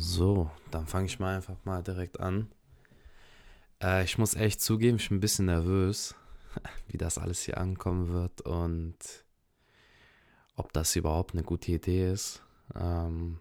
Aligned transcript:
So, 0.00 0.48
dann 0.70 0.86
fange 0.86 1.06
ich 1.06 1.18
mal 1.18 1.34
einfach 1.34 1.56
mal 1.64 1.82
direkt 1.82 2.20
an. 2.20 2.48
Äh, 3.82 4.04
ich 4.04 4.16
muss 4.16 4.36
echt 4.36 4.60
zugeben, 4.60 4.98
ich 4.98 5.08
bin 5.08 5.18
ein 5.18 5.20
bisschen 5.20 5.46
nervös, 5.46 6.14
wie 6.86 6.98
das 6.98 7.18
alles 7.18 7.42
hier 7.42 7.58
ankommen 7.58 8.12
wird 8.12 8.40
und 8.42 8.96
ob 10.54 10.72
das 10.72 10.94
überhaupt 10.94 11.34
eine 11.34 11.42
gute 11.42 11.72
Idee 11.72 12.12
ist. 12.12 12.44
Ähm, 12.76 13.40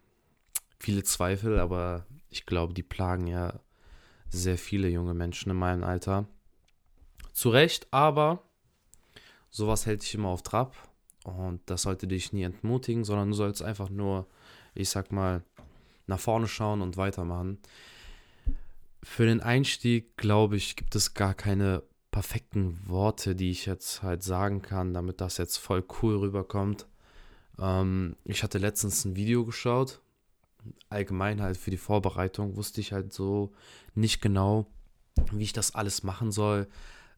viele 0.80 1.04
Zweifel, 1.04 1.60
aber 1.60 2.08
ich 2.32 2.48
glaube, 2.48 2.74
die 2.74 2.84
plagen 2.84 3.28
ja 3.28 3.60
sehr 4.30 4.58
viele 4.58 4.90
junge 4.90 5.14
Menschen 5.14 5.52
in 5.52 5.58
meinem 5.58 5.84
Alter. 5.84 6.26
Zu 7.34 7.50
Recht, 7.50 7.88
aber 7.92 8.42
sowas 9.52 9.86
hält 9.86 10.02
dich 10.02 10.16
immer 10.16 10.30
auf 10.30 10.42
Trab 10.42 10.76
und 11.24 11.62
das 11.68 11.84
sollte 11.84 12.08
dich 12.08 12.34
nie 12.34 12.44
entmutigen, 12.44 13.04
sondern 13.04 13.30
du 13.30 13.36
sollst 13.36 13.62
einfach 13.62 13.92
nur, 13.92 14.26
ich 14.74 14.90
sag 14.90 15.12
mal, 15.12 15.44
nach 16.08 16.20
vorne 16.20 16.48
schauen 16.48 16.82
und 16.82 16.98
weitermachen. 16.98 17.60
Für 19.04 19.26
den 19.26 19.42
Einstieg, 19.42 20.18
glaube 20.18 20.58
ich, 20.58 20.76
gibt 20.76 20.96
es 20.96 21.14
gar 21.14 21.34
keine 21.34 21.84
perfekten 22.12 22.80
Worte, 22.88 23.36
die 23.36 23.52
ich 23.52 23.66
jetzt 23.66 24.02
halt 24.02 24.24
sagen 24.24 24.62
kann, 24.62 24.94
damit 24.94 25.22
das 25.22 25.38
jetzt 25.38 25.58
voll 25.58 25.86
cool 26.02 26.18
rüberkommt. 26.18 26.88
Ähm, 27.60 28.16
ich 28.26 28.44
hatte 28.44 28.58
letztens 28.58 29.06
ein 29.06 29.16
Video 29.16 29.46
geschaut. 29.46 30.02
Allgemein 30.90 31.42
halt 31.42 31.58
für 31.58 31.72
die 31.72 31.78
Vorbereitung 31.78 32.56
wusste 32.56 32.82
ich 32.82 32.92
halt 32.92 33.14
so 33.14 33.54
nicht 33.94 34.22
genau, 34.22 34.68
wie 35.32 35.44
ich 35.44 35.54
das 35.54 35.76
alles 35.76 36.04
machen 36.04 36.32
soll. 36.32 36.68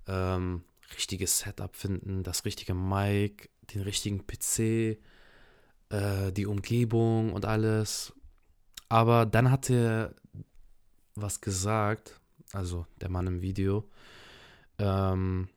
Ähm, 0.07 0.63
richtiges 0.95 1.39
Setup 1.39 1.75
finden, 1.75 2.23
das 2.23 2.45
richtige 2.45 2.73
Mic, 2.73 3.49
den 3.73 3.81
richtigen 3.81 4.25
PC, 4.25 4.97
äh, 5.89 6.31
die 6.31 6.45
Umgebung 6.45 7.33
und 7.33 7.45
alles. 7.45 8.13
Aber 8.89 9.27
dann 9.27 9.51
hat 9.51 9.69
er 9.69 10.15
was 11.15 11.41
gesagt, 11.41 12.19
also 12.53 12.87
der 12.99 13.09
Mann 13.09 13.27
im 13.27 13.41
Video, 13.41 13.87
ähm, 14.79 15.47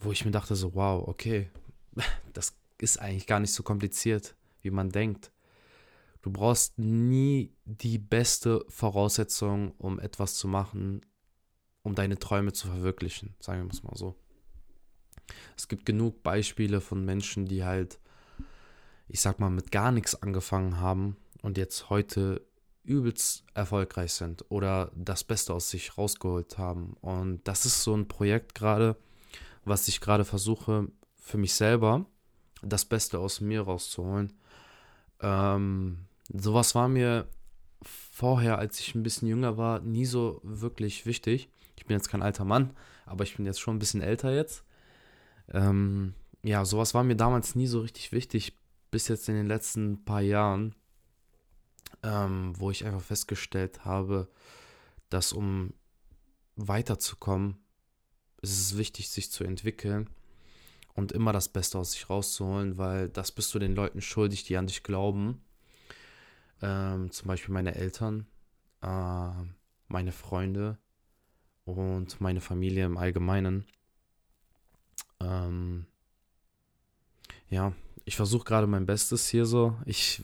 wo 0.00 0.12
ich 0.12 0.24
mir 0.24 0.30
dachte 0.30 0.56
so, 0.56 0.74
wow, 0.74 1.06
okay, 1.06 1.50
das 2.32 2.56
ist 2.78 2.98
eigentlich 2.98 3.26
gar 3.26 3.40
nicht 3.40 3.52
so 3.52 3.62
kompliziert, 3.62 4.34
wie 4.62 4.70
man 4.70 4.90
denkt. 4.90 5.30
Du 6.22 6.32
brauchst 6.32 6.78
nie 6.78 7.52
die 7.64 7.98
beste 7.98 8.64
Voraussetzung, 8.68 9.72
um 9.78 10.00
etwas 10.00 10.34
zu 10.34 10.48
machen, 10.48 11.02
um 11.82 11.94
deine 11.94 12.18
Träume 12.18 12.52
zu 12.52 12.66
verwirklichen, 12.66 13.34
sagen 13.38 13.64
wir 13.64 13.72
es 13.72 13.82
mal 13.82 13.96
so. 13.96 14.16
Es 15.56 15.68
gibt 15.68 15.86
genug 15.86 16.22
Beispiele 16.22 16.80
von 16.80 17.04
Menschen, 17.04 17.46
die 17.46 17.64
halt, 17.64 18.00
ich 19.08 19.20
sag 19.20 19.38
mal, 19.38 19.50
mit 19.50 19.70
gar 19.70 19.92
nichts 19.92 20.20
angefangen 20.20 20.80
haben 20.80 21.16
und 21.46 21.56
jetzt 21.58 21.90
heute 21.90 22.44
übelst 22.82 23.44
erfolgreich 23.54 24.12
sind 24.12 24.44
oder 24.48 24.90
das 24.96 25.22
Beste 25.22 25.54
aus 25.54 25.70
sich 25.70 25.96
rausgeholt 25.96 26.58
haben. 26.58 26.96
Und 27.02 27.46
das 27.46 27.64
ist 27.66 27.84
so 27.84 27.94
ein 27.94 28.08
Projekt 28.08 28.56
gerade, 28.56 28.96
was 29.64 29.86
ich 29.86 30.00
gerade 30.00 30.24
versuche 30.24 30.88
für 31.16 31.38
mich 31.38 31.54
selber, 31.54 32.04
das 32.62 32.84
Beste 32.84 33.20
aus 33.20 33.40
mir 33.40 33.60
rauszuholen. 33.60 34.32
Ähm, 35.20 36.06
sowas 36.36 36.74
war 36.74 36.88
mir 36.88 37.28
vorher, 37.80 38.58
als 38.58 38.80
ich 38.80 38.96
ein 38.96 39.04
bisschen 39.04 39.28
jünger 39.28 39.56
war, 39.56 39.78
nie 39.78 40.04
so 40.04 40.40
wirklich 40.42 41.06
wichtig. 41.06 41.48
Ich 41.76 41.86
bin 41.86 41.96
jetzt 41.96 42.08
kein 42.08 42.22
alter 42.22 42.44
Mann, 42.44 42.70
aber 43.04 43.22
ich 43.22 43.36
bin 43.36 43.46
jetzt 43.46 43.60
schon 43.60 43.76
ein 43.76 43.80
bisschen 43.80 44.02
älter 44.02 44.34
jetzt. 44.34 44.64
Ähm, 45.52 46.14
ja, 46.42 46.64
sowas 46.64 46.92
war 46.92 47.04
mir 47.04 47.16
damals 47.16 47.54
nie 47.54 47.68
so 47.68 47.82
richtig 47.82 48.10
wichtig, 48.10 48.58
bis 48.90 49.06
jetzt 49.06 49.28
in 49.28 49.36
den 49.36 49.46
letzten 49.46 50.04
paar 50.04 50.22
Jahren 50.22 50.74
ähm, 52.02 52.52
wo 52.58 52.70
ich 52.70 52.84
einfach 52.84 53.00
festgestellt 53.00 53.84
habe, 53.84 54.28
dass 55.10 55.32
um 55.32 55.72
weiterzukommen, 56.56 57.56
ist 58.42 58.58
es 58.58 58.78
wichtig, 58.78 59.08
sich 59.08 59.30
zu 59.30 59.44
entwickeln 59.44 60.08
und 60.94 61.12
immer 61.12 61.32
das 61.32 61.48
Beste 61.48 61.78
aus 61.78 61.92
sich 61.92 62.08
rauszuholen, 62.08 62.78
weil 62.78 63.08
das 63.08 63.32
bist 63.32 63.54
du 63.54 63.58
den 63.58 63.74
Leuten 63.74 64.00
schuldig, 64.00 64.44
die 64.44 64.56
an 64.56 64.66
dich 64.66 64.82
glauben. 64.82 65.42
Ähm, 66.62 67.10
zum 67.10 67.28
Beispiel 67.28 67.52
meine 67.52 67.74
Eltern, 67.74 68.26
äh, 68.82 69.30
meine 69.88 70.12
Freunde 70.12 70.78
und 71.64 72.20
meine 72.20 72.40
Familie 72.40 72.86
im 72.86 72.96
Allgemeinen. 72.96 73.66
Ähm, 75.20 75.86
ja, 77.50 77.72
ich 78.04 78.16
versuche 78.16 78.44
gerade 78.44 78.66
mein 78.66 78.86
Bestes 78.86 79.28
hier 79.28 79.44
so. 79.44 79.76
Ich 79.84 80.22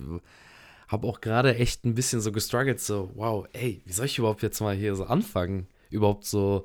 habe 0.93 1.07
auch 1.09 1.23
gerade 1.23 1.57
echt 1.57 1.85
ein 1.85 1.95
bisschen 1.95 2.21
so 2.21 2.31
gestruggelt, 2.31 2.79
so, 2.79 3.11
wow, 3.15 3.47
ey, 3.55 3.81
wie 3.87 3.93
soll 3.93 4.07
ich 4.07 4.19
überhaupt 4.19 4.43
jetzt 4.43 4.61
mal 4.61 4.77
hier 4.77 4.95
so 4.95 5.05
anfangen? 5.05 5.67
Überhaupt 5.89 6.27
so 6.27 6.65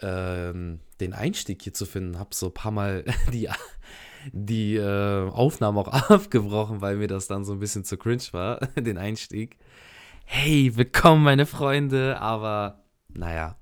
ähm, 0.00 0.80
den 1.00 1.12
Einstieg 1.12 1.62
hier 1.62 1.74
zu 1.74 1.84
finden. 1.84 2.18
Habe 2.18 2.34
so 2.34 2.46
ein 2.46 2.54
paar 2.54 2.72
Mal 2.72 3.04
die, 3.32 3.48
die 4.32 4.76
äh, 4.76 5.28
Aufnahmen 5.28 5.76
auch 5.76 5.88
abgebrochen, 6.10 6.80
weil 6.80 6.96
mir 6.96 7.08
das 7.08 7.28
dann 7.28 7.44
so 7.44 7.52
ein 7.52 7.58
bisschen 7.58 7.84
zu 7.84 7.98
cringe 7.98 8.24
war, 8.32 8.58
den 8.76 8.96
Einstieg. 8.96 9.58
Hey, 10.24 10.74
willkommen, 10.74 11.22
meine 11.22 11.44
Freunde, 11.44 12.18
aber 12.18 12.82
naja, 13.10 13.56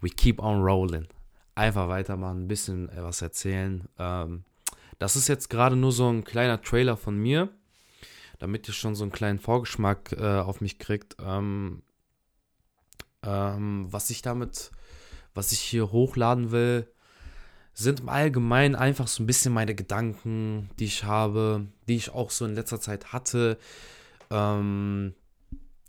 we 0.00 0.10
keep 0.10 0.40
on 0.40 0.62
rolling. 0.62 1.06
Einfach 1.54 1.88
weitermachen, 1.88 2.44
ein 2.44 2.48
bisschen 2.48 2.88
äh, 2.88 3.02
was 3.02 3.22
erzählen. 3.22 3.88
Ähm, 4.00 4.42
das 4.98 5.14
ist 5.14 5.28
jetzt 5.28 5.48
gerade 5.48 5.76
nur 5.76 5.92
so 5.92 6.08
ein 6.08 6.24
kleiner 6.24 6.60
Trailer 6.60 6.96
von 6.96 7.16
mir 7.16 7.50
damit 8.38 8.68
ihr 8.68 8.74
schon 8.74 8.94
so 8.94 9.04
einen 9.04 9.12
kleinen 9.12 9.38
Vorgeschmack 9.38 10.12
äh, 10.12 10.38
auf 10.38 10.60
mich 10.60 10.78
kriegt, 10.78 11.16
ähm, 11.20 11.82
ähm, 13.22 13.86
was 13.90 14.10
ich 14.10 14.22
damit, 14.22 14.70
was 15.34 15.52
ich 15.52 15.60
hier 15.60 15.92
hochladen 15.92 16.50
will, 16.50 16.88
sind 17.72 18.00
im 18.00 18.08
Allgemeinen 18.08 18.76
einfach 18.76 19.08
so 19.08 19.22
ein 19.22 19.26
bisschen 19.26 19.52
meine 19.52 19.74
Gedanken, 19.74 20.70
die 20.78 20.84
ich 20.84 21.04
habe, 21.04 21.66
die 21.88 21.96
ich 21.96 22.10
auch 22.10 22.30
so 22.30 22.44
in 22.44 22.54
letzter 22.54 22.80
Zeit 22.80 23.12
hatte, 23.12 23.58
ähm, 24.30 25.14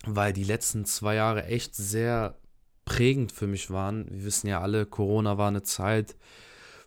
weil 0.05 0.33
die 0.33 0.43
letzten 0.43 0.85
zwei 0.85 1.15
Jahre 1.15 1.45
echt 1.45 1.75
sehr 1.75 2.37
prägend 2.85 3.31
für 3.31 3.47
mich 3.47 3.69
waren. 3.69 4.09
Wir 4.09 4.25
wissen 4.25 4.47
ja 4.47 4.61
alle, 4.61 4.85
Corona 4.85 5.37
war 5.37 5.47
eine 5.47 5.63
Zeit 5.63 6.15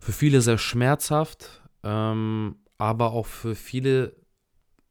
für 0.01 0.13
viele 0.13 0.41
sehr 0.41 0.59
schmerzhaft, 0.59 1.63
ähm, 1.83 2.57
aber 2.77 3.13
auch 3.13 3.27
für 3.27 3.55
viele 3.55 4.15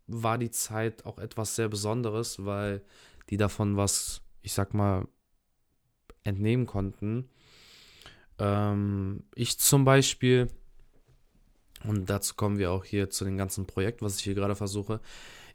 war 0.08 0.38
die 0.38 0.52
Zeit 0.52 1.06
auch 1.06 1.20
etwas 1.20 1.56
sehr 1.56 1.70
Besonderes, 1.70 2.46
weil 2.46 2.82
die 3.30 3.38
davon 3.38 3.78
was, 3.78 4.22
ich 4.42 4.54
sag 4.54 4.74
mal, 4.74 5.08
entnehmen 6.24 6.66
konnten. 6.66 7.30
Ähm, 8.40 9.24
ich 9.36 9.60
zum 9.60 9.86
Beispiel, 9.86 10.48
und 11.84 12.10
dazu 12.10 12.36
kommen 12.36 12.58
wir 12.58 12.72
auch 12.72 12.86
hier 12.86 13.10
zu 13.10 13.26
dem 13.26 13.38
ganzen 13.38 13.68
Projekt, 13.68 14.02
was 14.02 14.18
ich 14.18 14.24
hier 14.24 14.36
gerade 14.36 14.56
versuche. 14.56 15.02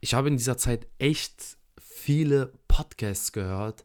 Ich 0.00 0.14
habe 0.14 0.28
in 0.28 0.36
dieser 0.36 0.58
Zeit 0.58 0.86
echt 0.98 1.56
viele 1.80 2.52
Podcasts 2.68 3.32
gehört 3.32 3.84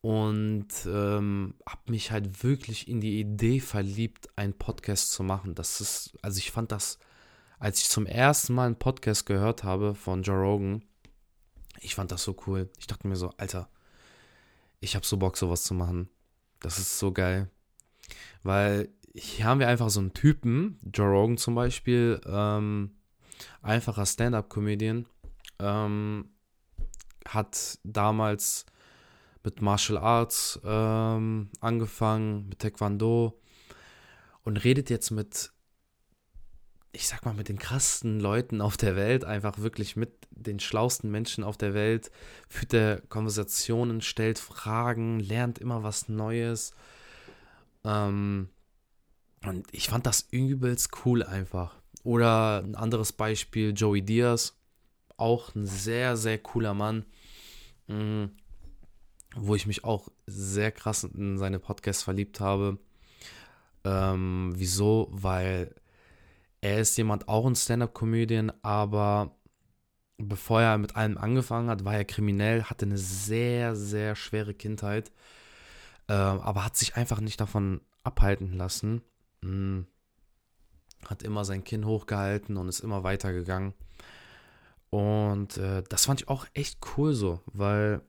und 0.00 0.68
ähm, 0.86 1.54
habe 1.66 1.90
mich 1.90 2.10
halt 2.10 2.44
wirklich 2.44 2.88
in 2.88 3.00
die 3.00 3.20
Idee 3.20 3.60
verliebt, 3.60 4.28
einen 4.36 4.52
Podcast 4.52 5.12
zu 5.12 5.22
machen. 5.22 5.54
Das 5.54 5.80
ist, 5.80 6.16
also 6.22 6.38
ich 6.38 6.50
fand 6.50 6.72
das 6.72 6.98
als 7.64 7.80
ich 7.80 7.88
zum 7.88 8.04
ersten 8.04 8.52
Mal 8.52 8.66
einen 8.66 8.78
Podcast 8.78 9.24
gehört 9.24 9.64
habe 9.64 9.94
von 9.94 10.22
Joe 10.22 10.36
Rogan, 10.36 10.84
ich 11.80 11.94
fand 11.94 12.12
das 12.12 12.22
so 12.22 12.36
cool. 12.46 12.68
Ich 12.78 12.86
dachte 12.86 13.08
mir 13.08 13.16
so, 13.16 13.30
Alter, 13.38 13.70
ich 14.80 14.94
habe 14.94 15.06
so 15.06 15.16
Bock, 15.16 15.38
sowas 15.38 15.62
zu 15.62 15.72
machen. 15.72 16.10
Das 16.60 16.78
ist 16.78 16.98
so 16.98 17.10
geil. 17.10 17.48
Weil 18.42 18.90
hier 19.14 19.46
haben 19.46 19.60
wir 19.60 19.68
einfach 19.68 19.88
so 19.88 20.00
einen 20.00 20.12
Typen, 20.12 20.78
Joe 20.92 21.08
Rogan 21.08 21.38
zum 21.38 21.54
Beispiel, 21.54 22.20
ähm, 22.26 22.98
einfacher 23.62 24.04
Stand-up-Comedian, 24.04 25.06
ähm, 25.58 26.28
hat 27.26 27.78
damals 27.82 28.66
mit 29.42 29.62
Martial 29.62 29.96
Arts 29.96 30.60
ähm, 30.62 31.48
angefangen, 31.60 32.46
mit 32.46 32.58
Taekwondo 32.58 33.40
und 34.42 34.62
redet 34.64 34.90
jetzt 34.90 35.12
mit 35.12 35.53
ich 36.94 37.08
sag 37.08 37.24
mal, 37.24 37.34
mit 37.34 37.48
den 37.48 37.58
krassesten 37.58 38.20
Leuten 38.20 38.60
auf 38.60 38.76
der 38.76 38.96
Welt, 38.96 39.24
einfach 39.24 39.58
wirklich 39.58 39.96
mit 39.96 40.10
den 40.30 40.60
schlausten 40.60 41.10
Menschen 41.10 41.44
auf 41.44 41.56
der 41.56 41.74
Welt, 41.74 42.10
führt 42.48 42.72
er 42.72 43.00
Konversationen, 43.08 44.00
stellt 44.00 44.38
Fragen, 44.38 45.18
lernt 45.20 45.58
immer 45.58 45.82
was 45.82 46.08
Neues. 46.08 46.72
Ähm, 47.84 48.48
und 49.44 49.66
ich 49.72 49.88
fand 49.88 50.06
das 50.06 50.28
übelst 50.30 50.90
cool 51.04 51.22
einfach. 51.22 51.76
Oder 52.04 52.62
ein 52.62 52.76
anderes 52.76 53.12
Beispiel, 53.12 53.72
Joey 53.74 54.02
Diaz, 54.02 54.56
auch 55.16 55.54
ein 55.54 55.66
sehr, 55.66 56.16
sehr 56.16 56.38
cooler 56.38 56.74
Mann, 56.74 57.04
mh, 57.88 58.28
wo 59.36 59.54
ich 59.54 59.66
mich 59.66 59.84
auch 59.84 60.08
sehr 60.26 60.70
krass 60.70 61.04
in 61.04 61.38
seine 61.38 61.58
Podcasts 61.58 62.04
verliebt 62.04 62.40
habe. 62.40 62.78
Ähm, 63.84 64.52
wieso? 64.54 65.08
Weil 65.10 65.74
er 66.64 66.80
ist 66.80 66.96
jemand, 66.96 67.28
auch 67.28 67.44
ein 67.44 67.56
Stand-up-Comedian, 67.56 68.50
aber 68.62 69.36
bevor 70.16 70.62
er 70.62 70.78
mit 70.78 70.96
allem 70.96 71.18
angefangen 71.18 71.68
hat, 71.68 71.84
war 71.84 71.94
er 71.94 72.06
kriminell, 72.06 72.64
hatte 72.64 72.86
eine 72.86 72.96
sehr, 72.96 73.76
sehr 73.76 74.16
schwere 74.16 74.54
Kindheit, 74.54 75.12
äh, 76.08 76.14
aber 76.14 76.64
hat 76.64 76.74
sich 76.78 76.96
einfach 76.96 77.20
nicht 77.20 77.38
davon 77.38 77.82
abhalten 78.02 78.54
lassen. 78.54 79.02
Hm. 79.42 79.86
Hat 81.06 81.22
immer 81.22 81.44
sein 81.44 81.64
Kinn 81.64 81.84
hochgehalten 81.84 82.56
und 82.56 82.70
ist 82.70 82.80
immer 82.80 83.04
weitergegangen. 83.04 83.74
Und 84.88 85.58
äh, 85.58 85.82
das 85.90 86.06
fand 86.06 86.22
ich 86.22 86.28
auch 86.28 86.46
echt 86.54 86.78
cool 86.96 87.12
so, 87.12 87.42
weil 87.44 88.00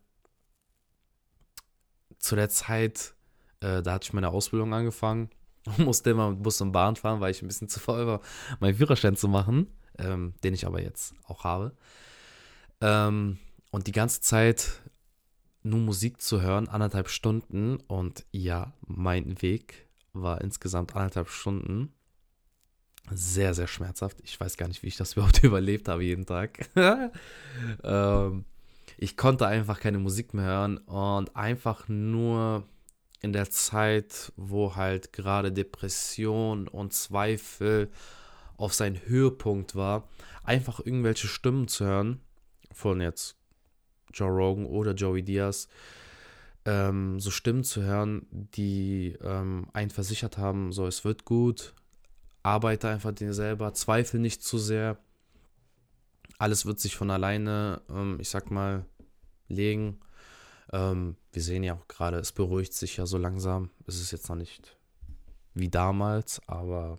zu 2.19 2.37
der 2.37 2.47
Zeit, 2.47 3.15
äh, 3.59 3.81
da 3.81 3.91
hatte 3.91 4.05
ich 4.05 4.13
meine 4.13 4.29
Ausbildung 4.29 4.73
angefangen 4.73 5.29
musste 5.77 6.11
immer 6.11 6.31
mit 6.31 6.43
Bus 6.43 6.61
und 6.61 6.71
Bahn 6.71 6.95
fahren, 6.95 7.19
weil 7.19 7.31
ich 7.31 7.41
ein 7.41 7.47
bisschen 7.47 7.69
zu 7.69 7.79
faul 7.79 8.05
war, 8.07 8.21
meinen 8.59 8.75
Führerschein 8.75 9.15
zu 9.15 9.27
machen, 9.27 9.67
ähm, 9.97 10.33
den 10.43 10.53
ich 10.53 10.65
aber 10.65 10.81
jetzt 10.81 11.13
auch 11.25 11.43
habe. 11.43 11.75
Ähm, 12.81 13.39
und 13.71 13.87
die 13.87 13.91
ganze 13.91 14.21
Zeit 14.21 14.81
nur 15.63 15.79
Musik 15.79 16.21
zu 16.21 16.41
hören, 16.41 16.69
anderthalb 16.69 17.09
Stunden. 17.09 17.77
Und 17.87 18.25
ja, 18.31 18.73
mein 18.85 19.41
Weg 19.41 19.87
war 20.13 20.41
insgesamt 20.41 20.95
anderthalb 20.95 21.29
Stunden. 21.29 21.91
Sehr, 23.11 23.53
sehr 23.53 23.67
schmerzhaft. 23.67 24.17
Ich 24.23 24.39
weiß 24.39 24.57
gar 24.57 24.67
nicht, 24.67 24.83
wie 24.83 24.87
ich 24.87 24.97
das 24.97 25.13
überhaupt 25.17 25.43
überlebt 25.43 25.87
habe 25.87 26.03
jeden 26.03 26.25
Tag. 26.25 26.69
ähm, 27.83 28.45
ich 28.97 29.17
konnte 29.17 29.47
einfach 29.47 29.79
keine 29.79 29.99
Musik 29.99 30.33
mehr 30.33 30.45
hören 30.45 30.77
und 30.77 31.35
einfach 31.35 31.87
nur 31.89 32.63
in 33.21 33.33
der 33.33 33.49
Zeit, 33.49 34.31
wo 34.35 34.75
halt 34.75 35.13
gerade 35.13 35.51
Depression 35.51 36.67
und 36.67 36.93
Zweifel 36.93 37.89
auf 38.57 38.73
seinen 38.73 38.99
Höhepunkt 39.05 39.75
war, 39.75 40.07
einfach 40.43 40.79
irgendwelche 40.79 41.27
Stimmen 41.27 41.67
zu 41.67 41.85
hören 41.85 42.21
von 42.71 43.01
jetzt 43.01 43.35
Joe 44.13 44.29
Rogan 44.29 44.65
oder 44.65 44.93
Joey 44.93 45.23
Diaz, 45.23 45.67
ähm, 46.65 47.19
so 47.19 47.31
Stimmen 47.31 47.63
zu 47.63 47.83
hören, 47.83 48.27
die 48.31 49.17
ähm, 49.21 49.67
einen 49.73 49.91
versichert 49.91 50.37
haben, 50.37 50.71
so 50.71 50.87
es 50.87 51.03
wird 51.03 51.25
gut, 51.25 51.73
arbeite 52.43 52.89
einfach 52.89 53.11
dir 53.11 53.33
selber, 53.33 53.73
zweifle 53.73 54.19
nicht 54.19 54.43
zu 54.43 54.57
sehr, 54.57 54.97
alles 56.37 56.65
wird 56.65 56.79
sich 56.79 56.95
von 56.95 57.11
alleine, 57.11 57.81
ähm, 57.89 58.17
ich 58.19 58.29
sag 58.29 58.51
mal, 58.51 58.85
legen. 59.47 59.99
Ähm, 60.71 61.15
wir 61.31 61.41
sehen 61.41 61.63
ja 61.63 61.75
auch 61.75 61.87
gerade, 61.87 62.17
es 62.17 62.31
beruhigt 62.31 62.73
sich 62.73 62.97
ja 62.97 63.05
so 63.05 63.17
langsam. 63.17 63.69
Es 63.85 63.99
ist 63.99 64.11
jetzt 64.11 64.29
noch 64.29 64.35
nicht 64.35 64.77
wie 65.53 65.69
damals, 65.69 66.41
aber 66.47 66.97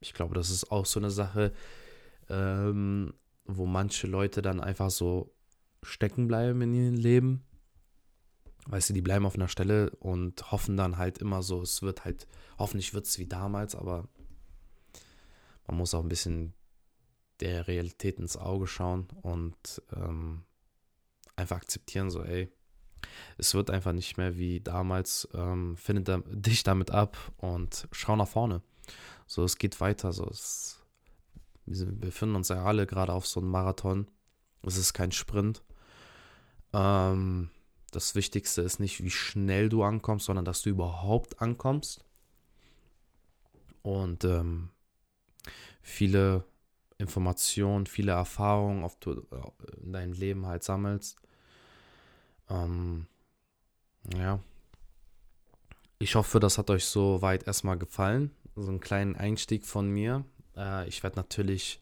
ich 0.00 0.14
glaube, 0.14 0.34
das 0.34 0.50
ist 0.50 0.70
auch 0.70 0.86
so 0.86 1.00
eine 1.00 1.10
Sache, 1.10 1.52
ähm, 2.28 3.14
wo 3.44 3.66
manche 3.66 4.06
Leute 4.06 4.42
dann 4.42 4.60
einfach 4.60 4.90
so 4.90 5.34
stecken 5.82 6.28
bleiben 6.28 6.60
in 6.62 6.74
ihrem 6.74 6.94
Leben. 6.94 7.44
Weißt 8.66 8.90
du, 8.90 8.94
die 8.94 9.02
bleiben 9.02 9.26
auf 9.26 9.34
einer 9.34 9.48
Stelle 9.48 9.90
und 9.96 10.52
hoffen 10.52 10.76
dann 10.76 10.98
halt 10.98 11.18
immer 11.18 11.42
so, 11.42 11.62
es 11.62 11.82
wird 11.82 12.04
halt, 12.04 12.26
hoffentlich 12.58 12.92
wird 12.92 13.06
es 13.06 13.18
wie 13.18 13.26
damals, 13.26 13.74
aber 13.74 14.08
man 15.66 15.78
muss 15.78 15.94
auch 15.94 16.02
ein 16.02 16.08
bisschen 16.08 16.52
der 17.40 17.66
Realität 17.66 18.18
ins 18.18 18.36
Auge 18.36 18.66
schauen 18.66 19.08
und 19.22 19.82
ähm, 19.96 20.44
einfach 21.36 21.56
akzeptieren, 21.56 22.10
so, 22.10 22.22
ey, 22.22 22.52
es 23.38 23.54
wird 23.54 23.70
einfach 23.70 23.92
nicht 23.92 24.16
mehr 24.16 24.36
wie 24.36 24.60
damals, 24.60 25.28
ähm, 25.34 25.76
finde 25.76 26.02
da, 26.02 26.18
dich 26.26 26.62
damit 26.62 26.90
ab 26.90 27.16
und 27.38 27.88
schau 27.92 28.16
nach 28.16 28.28
vorne. 28.28 28.62
So, 29.26 29.44
es 29.44 29.58
geht 29.58 29.80
weiter, 29.80 30.12
so, 30.12 30.26
es, 30.26 30.82
wir 31.66 31.86
befinden 31.86 32.36
uns 32.36 32.48
ja 32.48 32.64
alle 32.64 32.86
gerade 32.86 33.12
auf 33.12 33.26
so 33.26 33.40
einem 33.40 33.50
Marathon. 33.50 34.08
Es 34.62 34.76
ist 34.76 34.92
kein 34.92 35.12
Sprint. 35.12 35.62
Ähm, 36.72 37.50
das 37.90 38.14
Wichtigste 38.14 38.62
ist 38.62 38.78
nicht, 38.80 39.02
wie 39.02 39.10
schnell 39.10 39.68
du 39.68 39.82
ankommst, 39.82 40.26
sondern 40.26 40.44
dass 40.44 40.62
du 40.62 40.70
überhaupt 40.70 41.40
ankommst. 41.40 42.04
Und 43.82 44.24
ähm, 44.24 44.70
viele 45.82 46.44
Informationen, 46.98 47.86
viele 47.86 48.12
Erfahrungen 48.12 48.84
auf 48.84 48.96
du, 49.00 49.12
äh, 49.12 49.82
in 49.82 49.92
deinem 49.92 50.12
Leben 50.12 50.46
halt 50.46 50.62
sammelst. 50.62 51.16
Ähm, 52.50 53.06
ja. 54.14 54.40
Ich 55.98 56.14
hoffe, 56.14 56.40
das 56.40 56.58
hat 56.58 56.70
euch 56.70 56.84
so 56.84 57.22
weit 57.22 57.46
erstmal 57.46 57.78
gefallen. 57.78 58.30
So 58.56 58.68
einen 58.68 58.80
kleinen 58.80 59.16
Einstieg 59.16 59.64
von 59.64 59.88
mir. 59.88 60.24
Äh, 60.56 60.88
ich 60.88 61.02
werde 61.02 61.16
natürlich 61.16 61.80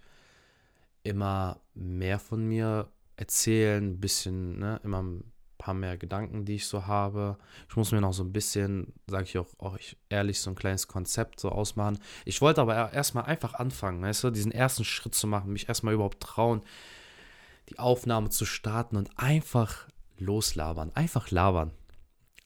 immer 1.03 1.61
mehr 1.75 2.19
von 2.19 2.45
mir 2.47 2.89
erzählen, 3.17 3.85
ein 3.85 4.01
bisschen, 4.01 4.59
ne, 4.59 4.81
immer 4.85 5.03
ein 5.03 5.33
paar 5.57 5.75
mehr 5.75 5.97
Gedanken, 5.97 6.45
die 6.45 6.57
ich 6.57 6.67
so 6.67 6.87
habe. 6.87 7.37
Ich 7.69 7.77
muss 7.77 7.93
mir 7.93 8.01
noch 8.01 8.13
so 8.13 8.23
ein 8.23 8.33
bisschen, 8.33 8.93
sage 9.09 9.25
ich 9.25 9.39
auch, 9.39 9.49
auch 9.59 9.79
ehrlich, 10.09 10.41
so 10.41 10.51
ein 10.51 10.57
kleines 10.57 10.87
Konzept 10.87 11.41
so 11.41 11.51
ausmachen. 11.51 11.99
Ich 12.25 12.41
wollte 12.41 12.61
aber 12.61 12.93
erstmal 12.93 13.25
einfach 13.25 13.55
anfangen, 13.55 14.03
weißt 14.03 14.25
du, 14.25 14.31
diesen 14.31 14.53
ersten 14.53 14.85
Schritt 14.85 15.15
zu 15.15 15.27
machen, 15.27 15.53
mich 15.53 15.69
erstmal 15.69 15.95
überhaupt 15.95 16.21
trauen, 16.21 16.63
die 17.69 17.79
Aufnahme 17.79 18.31
zu 18.31 18.45
starten 18.45 18.97
und 18.97 19.11
einfach 19.17 19.89
loslabern, 20.21 20.91
einfach 20.95 21.31
labern. 21.31 21.73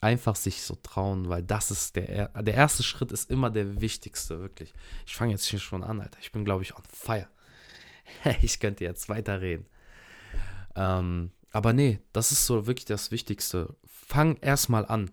Einfach 0.00 0.34
sich 0.34 0.62
so 0.62 0.74
trauen, 0.82 1.28
weil 1.28 1.44
das 1.44 1.70
ist 1.70 1.94
der, 1.94 2.28
der 2.28 2.54
erste 2.54 2.82
Schritt 2.82 3.12
ist 3.12 3.30
immer 3.30 3.50
der 3.50 3.80
wichtigste, 3.80 4.40
wirklich. 4.40 4.74
Ich 5.06 5.14
fange 5.14 5.30
jetzt 5.30 5.44
hier 5.44 5.60
schon 5.60 5.84
an, 5.84 6.00
Alter. 6.00 6.18
Ich 6.20 6.32
bin, 6.32 6.44
glaube 6.44 6.62
ich, 6.64 6.74
on 6.74 6.82
fire. 6.92 7.28
ich 8.42 8.58
könnte 8.58 8.82
jetzt 8.82 9.08
weiterreden. 9.08 9.66
Ähm, 10.74 11.30
aber 11.52 11.72
nee, 11.72 12.00
das 12.12 12.32
ist 12.32 12.46
so 12.46 12.66
wirklich 12.66 12.86
das 12.86 13.10
Wichtigste. 13.10 13.76
Fang 13.86 14.36
erstmal 14.38 14.86
an. 14.86 15.10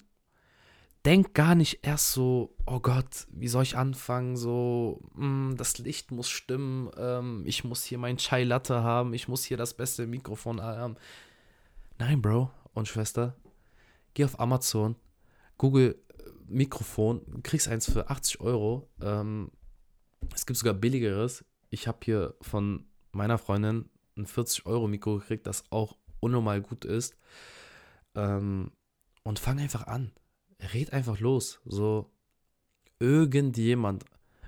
Denk 1.06 1.34
gar 1.34 1.56
nicht 1.56 1.80
erst 1.84 2.12
so, 2.12 2.56
oh 2.66 2.80
Gott, 2.80 3.28
wie 3.32 3.48
soll 3.48 3.64
ich 3.64 3.78
anfangen? 3.78 4.36
So, 4.36 5.02
mh, 5.14 5.22
hm, 5.50 5.58
das 5.58 5.78
Licht 5.78 6.12
muss 6.12 6.30
stimmen, 6.30 6.90
ähm, 6.98 7.44
ich 7.46 7.64
muss 7.64 7.84
hier 7.84 7.98
mein 7.98 8.18
Chai 8.18 8.44
Latte 8.44 8.84
haben, 8.84 9.14
ich 9.14 9.30
muss 9.30 9.46
hier 9.46 9.56
das 9.56 9.74
beste 9.76 10.08
Mikrofon 10.08 10.62
haben. 10.62 10.98
Nein, 12.00 12.22
Bro 12.22 12.50
und 12.74 12.88
Schwester, 12.88 13.36
geh 14.14 14.24
auf 14.24 14.40
Amazon, 14.40 14.96
Google 15.58 16.02
äh, 16.18 16.24
Mikrofon, 16.48 17.44
kriegst 17.44 17.68
eins 17.68 17.92
für 17.92 18.10
80 18.10 18.40
Euro. 18.40 18.90
Ähm, 19.02 19.52
es 20.34 20.46
gibt 20.46 20.58
sogar 20.58 20.74
billigeres. 20.74 21.44
Ich 21.70 21.90
habe 21.90 22.00
hier 22.04 22.36
von 22.40 22.86
meiner 23.12 23.38
Freundin 23.38 23.90
ein 24.18 24.26
40 24.26 24.66
Euro 24.66 24.88
Mikro 24.88 25.18
gekriegt, 25.18 25.46
das 25.46 25.66
auch 25.72 25.98
unnormal 26.22 26.62
gut 26.62 26.86
ist. 26.86 27.18
Ähm, 28.16 28.72
und 29.24 29.38
fang 29.38 29.60
einfach 29.60 29.86
an. 29.86 30.14
Red 30.74 30.94
einfach 30.94 31.20
los. 31.20 31.60
So, 31.66 32.10
irgendjemand, 33.00 34.06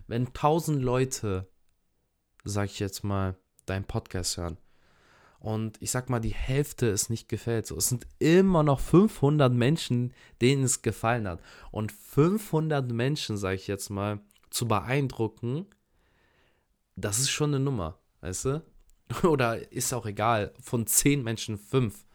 wenn 0.08 0.34
tausend 0.34 0.82
Leute, 0.82 1.50
sag 2.46 2.68
ich 2.68 2.80
jetzt 2.80 3.04
mal, 3.04 3.36
deinen 3.66 3.86
Podcast 3.86 4.38
hören, 4.38 4.58
und 5.42 5.82
ich 5.82 5.90
sag 5.90 6.08
mal, 6.12 6.20
die 6.20 6.36
Hälfte 6.36 6.88
es 6.92 7.10
nicht 7.10 7.28
gefällt. 7.28 7.66
So, 7.66 7.76
es 7.76 7.90
sind 7.90 8.06
immer 8.20 8.62
noch 8.62 8.80
500 8.80 9.52
Menschen, 9.52 10.14
denen 10.40 10.64
es 10.64 10.84
gefallen 10.84 11.28
hat. 11.28 11.42
Und 11.72 11.92
500 11.92 12.92
Menschen, 12.92 13.38
sag 13.38 13.56
ich 13.56 13.66
jetzt 13.66 13.90
mal, 13.90 14.20
zu 14.52 14.68
beeindrucken, 14.68 15.66
das 16.96 17.18
ist 17.18 17.32
schon 17.32 17.56
eine 17.56 17.64
Nummer, 17.64 17.98
weißt 18.20 18.46
du? 18.46 18.66
Oder 19.24 19.72
ist 19.72 19.94
auch 19.94 20.06
egal, 20.06 20.54
von 20.62 20.86
10 20.86 21.24
Menschen 21.24 21.58
5. 21.58 22.06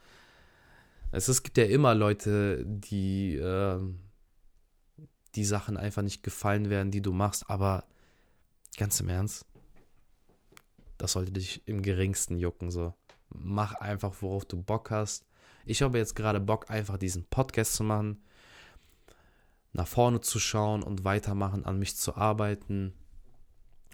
Also 1.10 1.32
es 1.32 1.42
gibt 1.42 1.58
ja 1.58 1.64
immer 1.64 1.96
Leute, 1.96 2.64
die 2.64 3.34
äh, 3.34 3.80
die 5.34 5.44
Sachen 5.44 5.76
einfach 5.76 6.02
nicht 6.02 6.22
gefallen 6.22 6.70
werden, 6.70 6.92
die 6.92 7.02
du 7.02 7.12
machst, 7.12 7.50
aber 7.50 7.84
ganz 8.76 9.00
im 9.00 9.08
Ernst, 9.08 9.46
das 10.96 11.12
sollte 11.12 11.32
dich 11.32 11.66
im 11.66 11.82
geringsten 11.82 12.38
jucken, 12.38 12.70
so 12.70 12.94
mach 13.30 13.74
einfach, 13.74 14.14
worauf 14.20 14.44
du 14.44 14.62
Bock 14.62 14.90
hast. 14.90 15.26
Ich 15.64 15.82
habe 15.82 15.98
jetzt 15.98 16.14
gerade 16.14 16.40
Bock, 16.40 16.70
einfach 16.70 16.96
diesen 16.96 17.24
Podcast 17.24 17.74
zu 17.74 17.84
machen, 17.84 18.22
nach 19.72 19.88
vorne 19.88 20.20
zu 20.20 20.38
schauen 20.38 20.82
und 20.82 21.04
weitermachen, 21.04 21.64
an 21.64 21.78
mich 21.78 21.96
zu 21.96 22.16
arbeiten. 22.16 22.94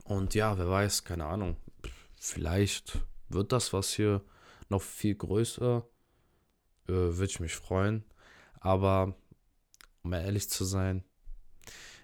Und 0.04 0.34
ja, 0.34 0.58
wer 0.58 0.68
weiß, 0.68 1.04
keine 1.04 1.26
Ahnung, 1.26 1.56
vielleicht 2.14 3.00
wird 3.28 3.52
das 3.52 3.72
was 3.72 3.92
hier 3.92 4.22
noch 4.68 4.82
viel 4.82 5.14
größer. 5.14 5.86
Äh, 6.88 6.92
Würde 6.92 7.24
ich 7.24 7.40
mich 7.40 7.54
freuen. 7.54 8.04
Aber 8.60 9.14
um 10.02 10.12
ehrlich 10.12 10.50
zu 10.50 10.64
sein, 10.64 11.04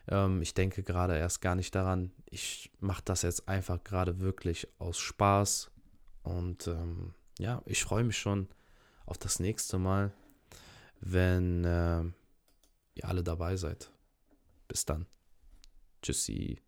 ähm, 0.08 0.42
ich 0.42 0.54
denke 0.54 0.82
gerade 0.82 1.16
erst 1.16 1.40
gar 1.40 1.54
nicht 1.54 1.74
daran. 1.74 2.12
Ich 2.26 2.70
mache 2.80 3.02
das 3.04 3.22
jetzt 3.22 3.48
einfach 3.48 3.82
gerade 3.84 4.20
wirklich 4.20 4.68
aus 4.78 4.98
Spaß. 4.98 5.70
Und 6.22 6.66
ähm, 6.66 7.14
ja, 7.38 7.62
ich 7.66 7.82
freue 7.82 8.04
mich 8.04 8.18
schon 8.18 8.48
auf 9.06 9.18
das 9.18 9.40
nächste 9.40 9.78
Mal, 9.78 10.12
wenn 11.00 11.64
äh, 11.64 12.02
ihr 12.94 13.04
alle 13.04 13.22
dabei 13.22 13.56
seid. 13.56 13.90
Bis 14.66 14.84
dann. 14.84 15.06
Tschüssi. 16.02 16.60